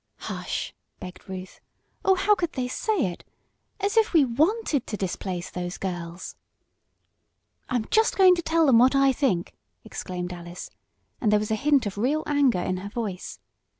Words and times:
"Hush!" 0.17 0.73
begged 0.99 1.29
Ruth. 1.29 1.59
"Oh, 2.03 2.15
how 2.15 2.33
could 2.33 2.53
they 2.53 2.67
say 2.67 3.05
it 3.05 3.23
as 3.79 3.97
if 3.97 4.13
we 4.13 4.25
wanted 4.25 4.87
to 4.87 4.97
displace 4.97 5.51
those 5.51 5.77
girls." 5.77 6.35
"I'm 7.69 7.85
just 7.91 8.17
going 8.17 8.33
to 8.33 8.41
tell 8.41 8.65
them 8.65 8.79
what 8.79 8.95
I 8.95 9.13
think!" 9.13 9.53
exclaimed 9.83 10.33
Alice, 10.33 10.71
and 11.21 11.31
there 11.31 11.37
was 11.37 11.51
a 11.51 11.55
hint 11.55 11.85
of 11.85 11.99
real 11.99 12.23
anger 12.25 12.61
in 12.61 12.77
her 12.77 12.89
voice. 12.89 13.37